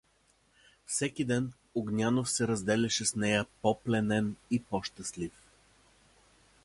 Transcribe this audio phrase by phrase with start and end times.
[0.87, 5.31] Всеки ден Огнянов се разделяше с нея по-пленен и по-щастлив.